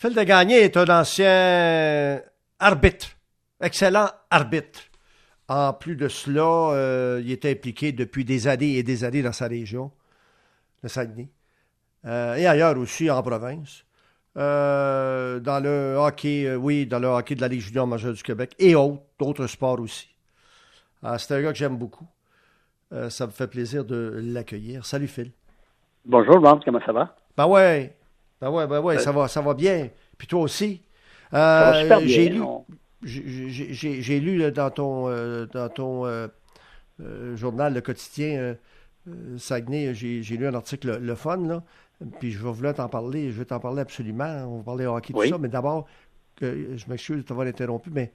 [0.00, 2.22] Phil de Gagné est un ancien
[2.58, 3.08] arbitre,
[3.60, 4.80] excellent arbitre.
[5.46, 9.32] En plus de cela, euh, il était impliqué depuis des années et des années dans
[9.32, 9.90] sa région,
[10.82, 11.28] le Saguenay,
[12.06, 13.84] euh, et ailleurs aussi en province.
[14.38, 18.54] Euh, dans le hockey, oui, dans le hockey de la Ligue junior majeure du Québec
[18.58, 20.08] et autres, d'autres sports aussi.
[21.02, 22.06] Ah, c'est un gars que j'aime beaucoup.
[23.10, 24.86] ça me fait plaisir de l'accueillir.
[24.86, 25.30] Salut Phil.
[26.06, 27.14] Bonjour, Laurent, comment ça va?
[27.36, 27.98] Ben ouais,
[28.40, 29.88] ben ouais, ben ouais, ça va, ça va bien.
[30.16, 30.82] Puis toi aussi.
[31.32, 32.42] j'ai lu,
[33.02, 36.28] j'ai lu dans ton, euh, dans ton euh,
[37.00, 38.56] euh, journal, le quotidien
[39.38, 41.62] Saguenay, j'ai lu un article le, fun, là,
[42.18, 45.12] puis je vais vouloir t'en parler, je vais t'en parler absolument, on va parler hockey,
[45.12, 45.86] tout ça, mais d'abord,
[46.40, 48.12] je m'excuse de t'avoir interrompu, mais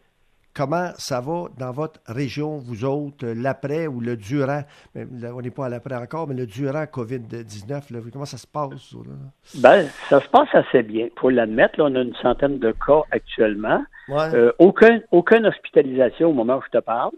[0.56, 4.62] comment ça va dans votre région, vous autres, l'après ou le durant,
[4.96, 8.94] on n'est pas à l'après encore, mais le durant COVID-19, comment ça se passe?
[8.94, 9.62] Là?
[9.62, 11.08] Ben, ça se passe assez bien.
[11.16, 13.84] Pour l'admettre, on a une centaine de cas actuellement.
[14.10, 17.12] Euh, aucun, aucune hospitalisation au moment où je te parle.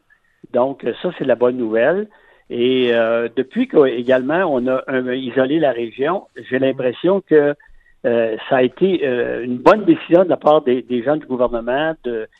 [0.53, 2.07] Donc, ça, c'est la bonne nouvelle.
[2.49, 4.81] Et euh, depuis qu'également on a
[5.13, 7.53] isolé la région, j'ai l'impression que
[8.05, 11.93] euh, ça a été euh, une bonne décision de la part des, gens du gouvernement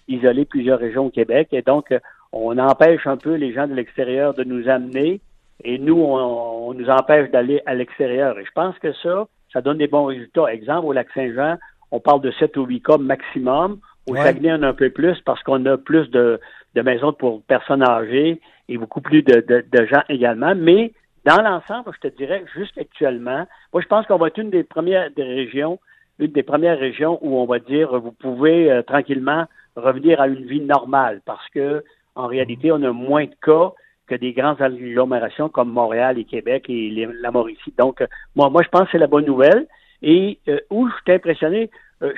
[0.08, 1.50] d'isoler plusieurs régions au Québec.
[1.52, 1.94] Et donc,
[2.32, 5.20] on empêche un peu les gens de l'extérieur de nous amener
[5.64, 8.38] et nous, on, nous empêche d'aller à l'extérieur.
[8.38, 10.54] Et je pense que ça, ça donne des bons résultats.
[10.54, 11.58] Exemple, au lac Saint-Jean,
[11.92, 13.80] on parle de 7 ou 8 cas maximum.
[14.08, 16.40] Au Saguenay, on a un peu plus parce qu'on a plus de,
[16.76, 20.54] maisons pour personnes âgées et beaucoup plus de, de gens également.
[20.56, 20.94] Mais
[21.28, 25.10] dans l'ensemble, je te dirais, jusqu'actuellement, moi, je pense qu'on va être une des premières
[25.18, 25.78] régions,
[26.20, 30.46] une des premières régions où on va dire, vous pouvez euh, tranquillement revenir à une
[30.46, 31.84] vie normale parce que,
[32.16, 33.74] en réalité, on a moins de cas
[34.08, 37.74] que des grandes agglomérations comme Montréal et Québec et la Mauricie.
[37.78, 39.68] Donc, euh, moi, moi, je pense que c'est la bonne nouvelle.
[40.02, 41.70] Et euh, où je suis impressionné,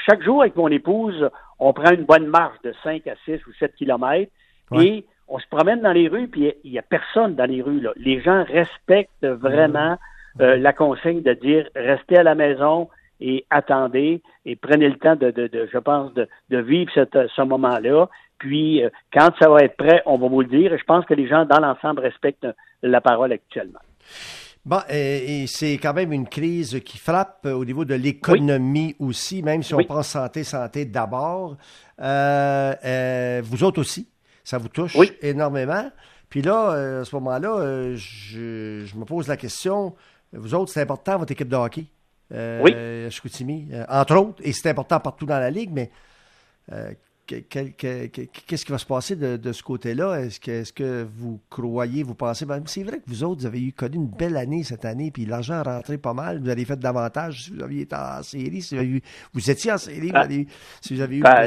[0.05, 3.53] chaque jour avec mon épouse, on prend une bonne marche de 5 à 6 ou
[3.57, 4.31] 7 kilomètres
[4.73, 7.79] et on se promène dans les rues, puis il n'y a, personne dans les rues.
[7.79, 7.91] Là.
[7.95, 9.97] Les gens respectent vraiment
[10.41, 15.15] euh, la consigne de dire restez à la maison et attendez et prenez le temps
[15.15, 15.33] de,
[15.71, 18.07] je pense, de, vivre ce moment-là.
[18.37, 20.73] Puis, euh, quand ça va être prêt, on va vous le dire.
[20.73, 22.47] Et je pense que les gens, dans l'ensemble, respectent
[22.81, 23.79] la parole actuellement.
[24.65, 29.63] Bon, et, c'est quand même une crise qui frappe au niveau de l'économie aussi, même
[29.63, 31.57] si on pense santé, santé d'abord.
[31.99, 34.07] Euh, vous autres aussi?
[34.49, 35.91] Ça vous touche énormément.
[36.27, 39.95] Puis là, euh, à ce moment-là, euh, je, me pose la question,
[40.33, 41.85] vous autres, c'est important, votre équipe de hockey,
[42.33, 43.11] euh, oui.
[43.11, 45.91] Chicoutimi, entre autres, et c'est important partout dans la Ligue, mais
[47.29, 50.21] qu'est-ce qui va se passer de, ce côté-là?
[50.21, 52.45] Est-ce que, est que, vous croyez, vous pensez?
[52.45, 55.11] Ben, c'est vrai que vous autres, vous avez eu connu une belle année cette année,
[55.11, 56.39] puis l'argent a rentré pas mal.
[56.39, 59.01] Vous avez fait davantage si vous aviez été en série, si
[59.33, 60.27] vous, étiez en série, ben,
[60.81, 61.45] si vous avez eu ben,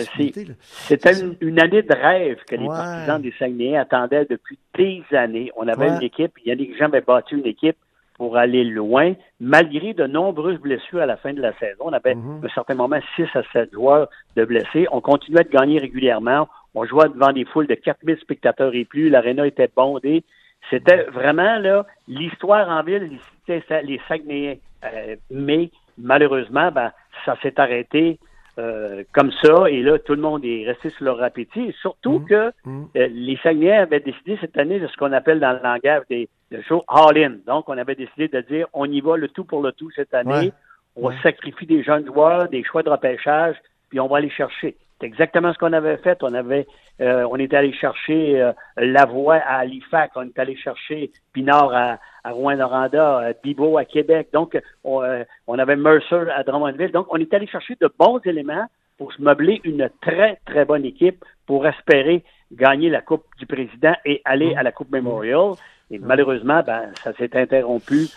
[0.86, 5.50] C'était une, année de rêve que les partisans des Saguenayens attendaient depuis des années.
[5.56, 7.76] On avait une équipe, il y a des gens avaient battu une équipe
[8.22, 11.86] pour aller loin, malgré de nombreuses blessures à la fin de la saison.
[11.86, 12.38] On avait mhm.
[12.44, 14.06] à un certain moment 6 à 7 joueurs
[14.36, 14.86] de blessés.
[14.92, 16.48] On continuait de gagner régulièrement.
[16.76, 19.08] On jouait devant des foules de 4000 spectateurs et plus.
[19.08, 20.22] L'aréna était bondée.
[20.70, 23.10] C'était vraiment là l'histoire en ville,
[23.48, 24.58] les Saguenayens.
[24.84, 26.92] Euh, mais malheureusement, ben,
[27.24, 28.20] ça s'est arrêté
[28.58, 32.26] euh, comme ça, et là, tout le monde est resté sur leur appétit, surtout mmh.
[32.26, 32.84] que mmh.
[32.98, 36.28] Euh, les Saguenayens avaient décidé cette année de ce qu'on appelle dans le langage des
[36.60, 37.36] shows all-in.
[37.46, 40.12] Donc, on avait décidé de dire, on y va le tout pour le tout cette
[40.12, 40.52] année,
[40.96, 43.56] on sacrifie des jeunes joueurs, des choix de repêchage,
[43.88, 44.76] puis on va aller chercher.
[45.00, 46.22] C'est exactement ce qu'on avait fait.
[46.22, 46.66] On avait,
[47.00, 51.98] euh, on était allé chercher euh, Lavoie à Halifax, on est allé chercher Pinard à,
[52.22, 54.28] à Rouen-Noranda, euh, Bibo à Québec.
[54.32, 56.92] Donc, on, euh, on, avait Mercer à Drummondville.
[56.92, 60.84] Donc, on est allé chercher de bons éléments pour se meubler une très, très bonne
[60.84, 65.54] équipe pour espérer gagner la Coupe du Président et aller à la Coupe Memorial.
[65.92, 68.08] Et malheureusement, ben, ça s'est interrompu,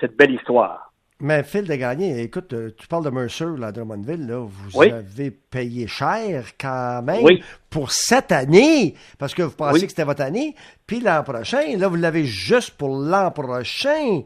[0.00, 0.88] cette belle histoire.
[1.20, 4.80] Mais Phil de Gagné, écoute, euh, tu parles de Mercer, là, à Drummondville, là, vous
[4.80, 7.24] avez payé cher quand même
[7.70, 10.54] pour cette année, parce que vous pensiez que c'était votre année,
[10.86, 14.22] puis l'an prochain, là, vous l'avez juste pour l'an prochain.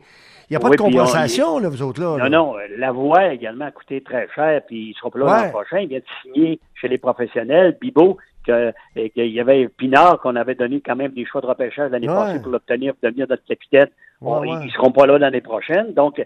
[0.50, 2.28] Il n'y a pas de compensation, là, vous autres, là.
[2.28, 5.50] Non, non, la voix également a coûté très cher, puis il sera pas là l'an
[5.50, 5.78] prochain.
[5.78, 7.78] Il vient de signer chez les professionnels.
[7.80, 12.06] Bibo, qu'il y avait Pinard qu'on avait donné quand même des choix de repêchage l'année
[12.06, 13.88] passée pour l'obtenir, pour devenir notre capitaine.
[14.20, 15.92] Ils ne seront pas là l'année prochaine.
[15.94, 16.24] Donc,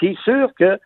[0.00, 0.78] c'est sûr que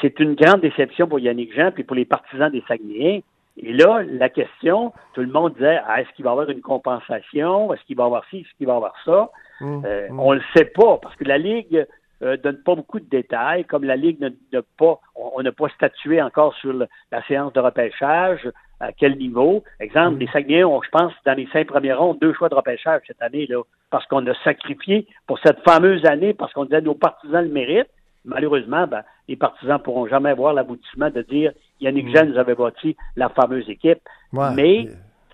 [0.00, 3.20] c'est une grande déception pour Yannick Jean puis pour les partisans des Saguenayens.
[3.58, 6.62] Et là, la question, tout le monde disait ah, est-ce qu'il va y avoir une
[6.62, 7.72] compensation?
[7.72, 8.38] Est-ce qu'il va y avoir ci?
[8.38, 9.30] Est-ce qu'il va y avoir ça?
[9.60, 10.20] Mmh, euh, mmh.
[10.20, 11.86] On ne le sait pas parce que la Ligue
[12.22, 16.22] euh, donne pas beaucoup de détails, comme la Ligue n'a pas, on n'a pas statué
[16.22, 18.48] encore sur la séance de repêchage,
[18.82, 19.62] à quel niveau.
[19.80, 20.18] Exemple, mm.
[20.18, 23.22] les Saguenayens ont, je pense, dans les cinq premiers ronds, deux choix de repêchage cette
[23.22, 27.44] année, là, parce qu'on a sacrifié pour cette fameuse année, parce qu'on disait nos partisans
[27.44, 27.90] le méritent.
[28.24, 32.14] Malheureusement, ben, les partisans pourront jamais voir l'aboutissement de dire Yannick mm.
[32.14, 34.00] Jeanne nous avait bâti la fameuse équipe.
[34.32, 34.88] Mais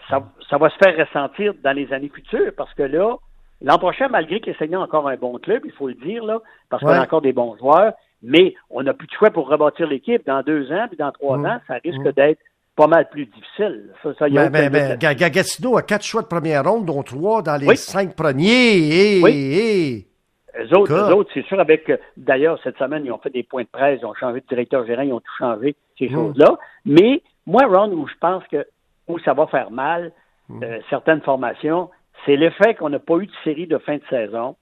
[0.09, 3.17] ça, ça va se faire ressentir dans les années futures, parce que là,
[3.61, 6.25] L'an prochain, malgré que les Seigneurs ont encore un bon club, il faut le dire,
[6.25, 6.39] là,
[6.71, 7.93] parce qu'on a encore des bons joueurs,
[8.23, 10.25] mais on n'a plus de choix pour rebâtir l'équipe.
[10.27, 11.47] Dans deux ans, puis dans trois mm.
[11.47, 12.41] ans, ça risque d'être
[12.79, 13.91] pas mal plus difficile.
[14.05, 17.43] Ça, ça, y a ben, ben, ben a quatre choix de première ronde, dont trois
[17.43, 19.21] dans les cinq premiers.
[19.21, 20.07] oui.
[20.61, 21.91] Eux autres, autres c'est sûr, avec.
[22.17, 24.87] D'ailleurs, cette semaine, ils ont fait des points de presse, ils ont changé de directeur
[24.87, 26.15] gérant, ils ont tout changé, ces mm.
[26.15, 26.57] choses-là.
[26.85, 28.65] Mais moi, Ron, où je pense que
[29.09, 30.13] où ça va faire mal,
[30.63, 31.91] euh, certaines formations,
[32.27, 34.57] c'est le fait qu'on n'a pas eu de série de fin de saison.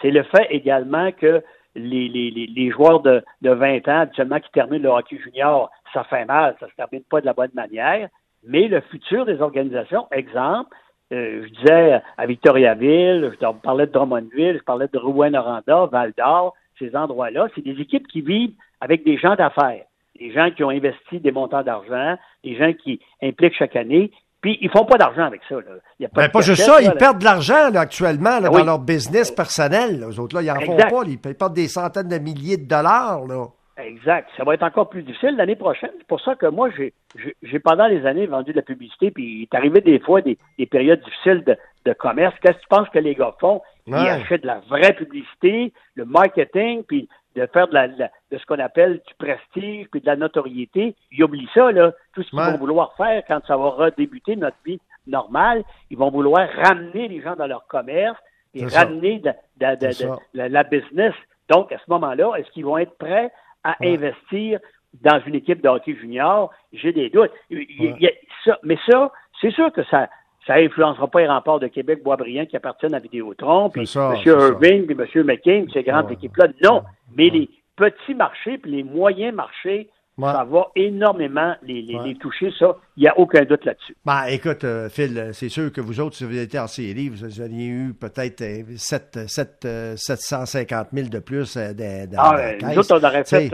[0.00, 1.42] C'est le fait également que
[1.74, 6.04] les, les, les joueurs de, de 20 ans, habituellement, qui terminent le hockey junior, ça
[6.04, 8.08] fait mal, ça se termine pas de la bonne manière.
[8.44, 10.74] Mais le futur des organisations, exemple,
[11.12, 16.96] euh, je disais à Victoriaville, je parlais de Drummondville, je parlais de Rouen-Noranda, Val-d'Or, ces
[16.96, 19.84] endroits-là, c'est des équipes qui vivent avec des gens d'affaires,
[20.18, 24.10] des gens qui ont investi des montants d'argent, des gens qui impliquent chaque année
[24.42, 25.54] puis ils font pas d'argent avec ça.
[25.54, 25.76] Là.
[26.00, 28.64] Il y a pas, ben, pas juste ça, ils perdent de l'argent actuellement là, dans
[28.64, 30.04] leur business personnel.
[30.08, 31.04] Les autres, là, ils en font pas.
[31.06, 33.24] Ils perdent des centaines de milliers de dollars.
[33.26, 33.46] Là.
[33.78, 34.28] Exact.
[34.36, 35.90] Ça va être encore plus difficile l'année prochaine.
[35.98, 36.92] C'est pour ça que moi, j'ai,
[37.42, 40.36] j'ai pendant les années vendu de la publicité, puis il est arrivé des fois des,
[40.58, 42.34] des périodes difficiles de, de commerce.
[42.40, 43.62] Qu'est-ce que tu penses que les gars font?
[43.86, 48.44] Ils achètent de la vraie publicité, le marketing, puis de faire de, la, de ce
[48.46, 50.94] qu'on appelle du prestige puis de la notoriété.
[51.10, 51.92] Ils oublient ça, là.
[52.14, 56.10] Tout ce qu'ils vont vouloir faire quand ça va redébuter notre vie normale, ils vont
[56.10, 58.18] vouloir ramener les gens dans leur commerce
[58.54, 59.32] et ramener de,
[60.34, 61.14] la, business.
[61.48, 63.32] Donc, à ce moment-là, est-ce qu'ils vont être prêts
[63.64, 64.60] à investir
[65.02, 66.50] dans une équipe de hockey junior?
[66.72, 67.32] J'ai des doutes.
[67.50, 70.08] mais ça, c'est sûr que ça,
[70.46, 74.16] ça influencera pas les remparts de Québec, Boisbriand qui appartiennent à Vidéotron, puis M.
[74.24, 75.26] Irving, puis M.
[75.26, 76.48] McCain, ces grandes équipes-là.
[76.64, 76.82] Non,
[77.16, 79.88] mais les petits marchés, puis les moyens marchés,
[80.20, 82.76] ça va énormément les, les, toucher, ça.
[82.96, 83.96] Il n'y a aucun doute là-dessus.
[84.04, 87.40] Ben, écoute, euh, Phil, c'est sûr que vous autres, si vous étiez en série, vous
[87.40, 88.44] auriez eu peut-être
[88.76, 89.66] 7, 7,
[89.96, 93.48] 750 000 de plus euh, dans, ah, Nous autres, on aurait fait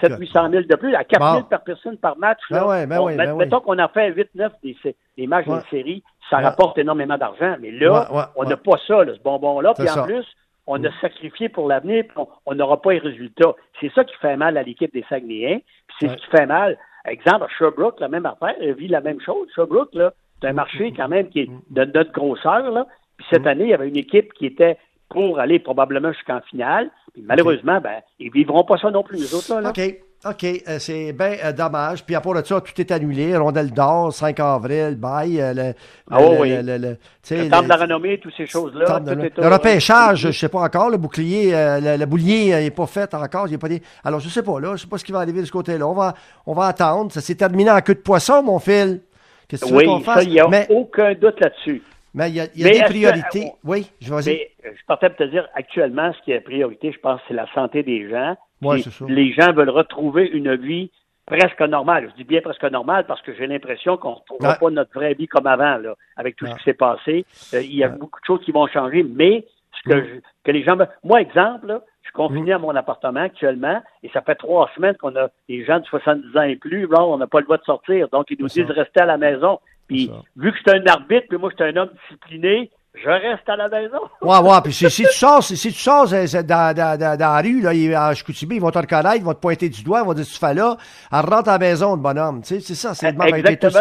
[0.00, 2.40] 7 800 000 de plus, à 4 000 par personne par match.
[2.50, 2.86] Ben là.
[2.86, 4.76] Ben ouais, ben mettons qu'on a fait 8-9 des,
[5.18, 7.56] des, matchs de série, ça rapporte énormément d'argent.
[7.60, 9.74] Mais là, on n'a pas ça, ce bonbon-là.
[9.74, 10.24] Puis en plus,
[10.66, 13.54] on a sacrifié pour l'avenir, puis on n'aura pas les résultats.
[13.80, 16.78] C'est ça qui fait mal à l'équipe des Saguenayens, puis c'est ce qui fait mal.
[17.06, 19.48] Exemple, Sherbrooke, la même affaire, elle vit la même chose.
[19.54, 22.86] Sherbrooke, là, c'est un marché quand même qui est de notre grosseur, là.
[23.16, 24.78] Puis cette année, il y avait une équipe qui était
[25.10, 26.90] pour aller probablement jusqu'en finale.
[27.12, 29.70] Puis malheureusement, ben, ils vivront pas ça non plus, les autres, là.
[29.70, 29.80] OK.
[30.24, 32.04] OK, euh, c'est bien euh, dommage.
[32.04, 33.36] Puis à part de ça, tout est annulé.
[33.36, 35.40] Rondelle d'or, 5 avril, bail.
[35.40, 35.74] Euh, le,
[36.10, 36.50] ah oui.
[36.50, 36.96] Le, le,
[37.30, 39.00] le temple de la renommée, toutes ces choses-là.
[39.04, 40.88] Le, repêchage, je ne sais pas encore.
[40.88, 43.48] Le bouclier, le, boulier n'est pas fait encore.
[43.48, 43.82] Il pas dit.
[44.02, 44.68] Alors, je ne sais pas, là.
[44.68, 45.86] Je ne sais pas ce qui va arriver de ce côté-là.
[45.86, 46.14] On va,
[46.46, 47.12] on va attendre.
[47.12, 49.02] Ça s'est terminé en queue de poisson, mon fil.
[49.46, 50.24] Qu'est-ce que oui, qu'on fasse?
[50.24, 51.82] il n'y a aucun doute là-dessus.
[52.14, 53.52] Mais il y a, y a des priorités.
[53.64, 57.20] oui, je vais Mais je partais te dire, actuellement, ce qui est priorité, je pense,
[57.28, 60.90] c'est la santé des gens les gens veulent retrouver une vie
[61.26, 62.10] presque normale.
[62.10, 65.14] Je dis bien presque normale parce que j'ai l'impression qu'on ne retrouvera pas notre vraie
[65.14, 67.24] vie comme avant, là, avec tout ce qui s'est passé.
[67.54, 70.62] Euh, il y a beaucoup de choses qui vont changer, mais ce que, que les
[70.62, 70.76] gens...
[71.02, 75.16] Moi, exemple, je suis confiné à mon appartement actuellement et ça fait trois semaines qu'on
[75.16, 77.64] a des gens de 70 ans et plus, là, on n'a pas le droit de
[77.64, 78.08] sortir.
[78.10, 79.60] Donc, ils nous disent de rester à la maison.
[79.88, 83.08] Puis, vu que je suis un arbitre, puis moi, je suis un homme discipliné, je
[83.08, 83.98] reste à la maison.
[84.22, 88.06] ouais, ouais, puis si, tu sors, si, tu sors dans, dans, dans, la rue, là,
[88.06, 90.24] à Chicoutimi, ils vont te reconnaître, ils vont te pointer du doigt, ils vont dire,
[90.24, 90.76] tu fais là,
[91.10, 92.42] rentre à la maison, le bonhomme.
[92.42, 93.80] Tu sais, c'est ça, c'est le Exactement.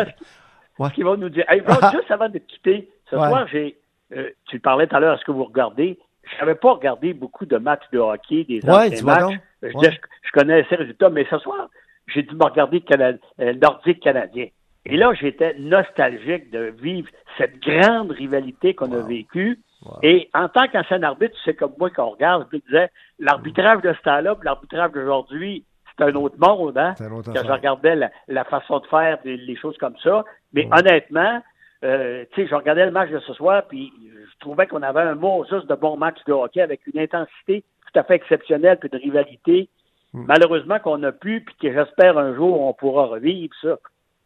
[0.79, 1.45] Ce qu'ils vont nous dire.
[1.47, 1.61] Hey,
[1.93, 3.77] juste avant de quitter, ce soir, j'ai,
[4.15, 5.99] euh, tu parlais tout à l'heure, est-ce que vous regardez?
[6.23, 9.39] Je n'avais pas regardé beaucoup de matchs de hockey, des anciens matchs.
[9.61, 11.69] Je, je, connais ces résultats, mais ce soir,
[12.07, 14.47] j'ai dû me regarder le euh, Nordique canadien.
[14.85, 19.59] Et là, j'étais nostalgique de vivre cette grande rivalité qu'on a vécue.
[20.01, 23.81] Et en tant qu'ancien arbitre, tu sais comme moi qu'on regarde, je me disais, l'arbitrage
[23.81, 25.65] de ce temps-là, l'arbitrage d'aujourd'hui,
[25.97, 26.93] c'est un autre monde, hein?
[26.97, 27.95] Quand je regardais
[28.27, 30.23] la, façon de faire, les, choses comme ça.
[30.53, 31.41] Mais honnêtement,
[31.83, 35.01] euh, tu sais, je regardais le match de ce soir, puis je trouvais qu'on avait
[35.01, 38.77] un mot juste de bon match de hockey avec une intensité tout à fait exceptionnelle,
[38.79, 39.69] puis de rivalité.
[40.13, 40.25] Hmm.
[40.27, 43.77] Malheureusement qu'on a pu, puis que j'espère un jour on pourra revivre ça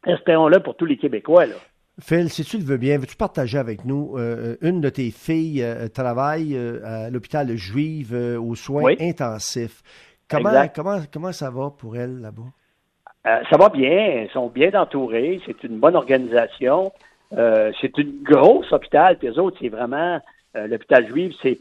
[0.08, 1.46] espérons-le pour tous les Québécois.
[1.46, 1.56] Là.
[2.00, 5.66] Phil, si tu le veux bien, veux-tu partager avec nous, euh, une de tes filles
[5.94, 9.82] travaille à l'hôpital juive aux soins intensifs.
[10.30, 12.44] Comment, comment, comment ça va pour elle là-bas?
[13.50, 16.94] ça va bien, ils sont bien entourés, c'est une bonne organisation.
[17.32, 20.22] c'est une grosse hôpital, puis eux autres, c'est vraiment
[20.56, 21.60] l'hôpital juif, c'est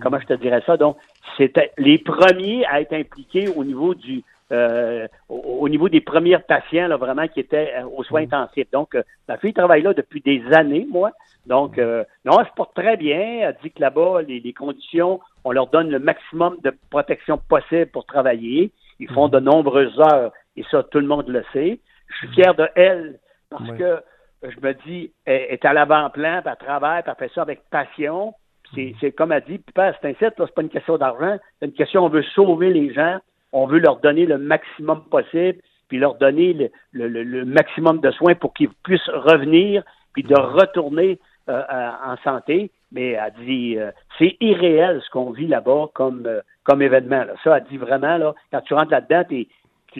[0.00, 0.76] comment je te dirais ça?
[0.76, 0.96] Donc,
[1.36, 4.22] c'était les premiers à être impliqués au niveau du
[4.52, 8.24] euh, au, niveau des premiers patients là, vraiment qui étaient euh, aux soins mm.
[8.24, 8.70] intensifs.
[8.70, 11.10] Donc, euh, ma fille travaille là depuis des années, moi.
[11.46, 13.18] Donc, non, elle se porte très bien.
[13.18, 18.04] Elle dit que là-bas, les, conditions, on leur donne le maximum de protection possible pour
[18.04, 18.72] travailler.
[18.98, 19.30] Ils font mm.
[19.30, 21.78] de nombreuses heures et ça, tout le monde le sait.
[22.08, 23.18] Je suis fier de elle
[23.50, 24.00] parce que
[24.42, 27.62] je me dis, elle est à l'avant-plan, puis elle travaille, puis elle fait ça avec
[27.70, 28.34] passion.
[28.74, 32.08] C'est comme a dit, c'est un c'est pas une question d'argent, c'est une question, on
[32.08, 33.18] veut sauver les gens,
[33.52, 38.52] on veut leur donner le maximum possible, puis leur donner le, maximum de soins pour
[38.54, 41.62] qu'ils puissent revenir, puis de retourner euh,
[42.04, 42.70] en santé.
[42.92, 47.24] Mais elle dit, euh, c'est irréel ce qu'on vit là-bas comme, euh, comme événement.
[47.24, 47.34] Là.
[47.44, 49.46] Ça, elle dit vraiment, là, quand tu rentres là-dedans, tu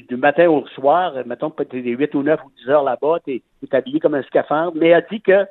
[0.03, 3.21] du matin au soir, mettons que tu es 8 ou 9 ou 10 heures là-bas,
[3.25, 5.47] tu es, habillé comme un scaphandre, mais elle dit que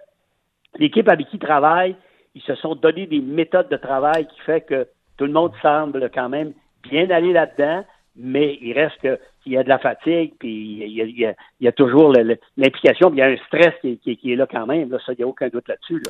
[0.77, 1.95] l'équipe avec qui travaille,
[2.35, 4.87] ils se sont donné des méthodes de travail qui fait que
[5.17, 6.53] tout le monde semble quand même
[6.89, 8.99] bien aller là-dedans, mais il reste
[9.43, 12.13] qu'il y a de la fatigue, puis il y a, toujours
[12.57, 14.89] l'implication, il y a un stress qui, est là quand même.
[15.05, 16.01] ça, il n'y a aucun doute là-dessus.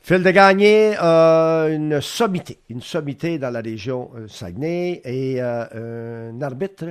[0.00, 6.30] Phil de Gagné a une sommité, une sommité dans la région euh, Saguenay et euh,
[6.30, 6.84] un arbitre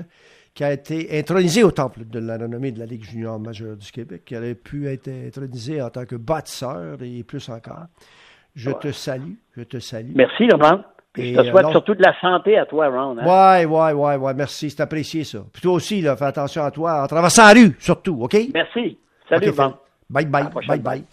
[0.56, 3.92] qui a été intronisé au temple de la renommée de la Ligue junior majeure du
[3.92, 7.86] Québec, qui aurait pu être intronisé en tant que bâtisseur et plus encore.
[8.56, 9.34] Je te salue.
[9.56, 10.14] Je te salue.
[10.16, 10.84] Merci, Laurent.
[11.16, 13.18] Je te souhaite surtout de la santé à toi, Ron.
[13.20, 13.26] Hein?
[13.26, 14.34] Ouais, ouais, ouais, ouais.
[14.34, 14.70] Merci.
[14.70, 15.40] C'est apprécié, ça.
[15.52, 18.36] Puis toi aussi, là, fais attention à toi en traversant la rue, surtout, OK?
[18.54, 18.98] Merci.
[19.30, 19.62] Salut, okay,
[20.10, 20.50] Bye, bye.
[20.68, 21.04] Bye, bye.